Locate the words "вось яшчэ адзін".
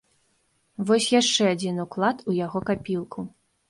0.87-1.75